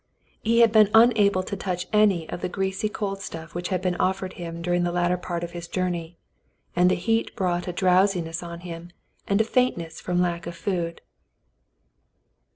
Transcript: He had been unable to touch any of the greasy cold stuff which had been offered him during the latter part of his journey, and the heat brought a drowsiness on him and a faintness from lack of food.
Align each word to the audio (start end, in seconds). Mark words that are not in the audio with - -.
He 0.41 0.61
had 0.61 0.71
been 0.71 0.89
unable 0.95 1.43
to 1.43 1.55
touch 1.55 1.85
any 1.93 2.27
of 2.31 2.41
the 2.41 2.49
greasy 2.49 2.89
cold 2.89 3.21
stuff 3.21 3.53
which 3.53 3.67
had 3.67 3.83
been 3.83 3.95
offered 3.97 4.33
him 4.33 4.63
during 4.63 4.81
the 4.83 4.91
latter 4.91 5.15
part 5.15 5.43
of 5.43 5.51
his 5.51 5.67
journey, 5.67 6.17
and 6.75 6.89
the 6.89 6.95
heat 6.95 7.35
brought 7.35 7.67
a 7.67 7.71
drowsiness 7.71 8.41
on 8.41 8.61
him 8.61 8.89
and 9.27 9.39
a 9.39 9.43
faintness 9.43 10.01
from 10.01 10.19
lack 10.19 10.47
of 10.47 10.55
food. 10.55 11.01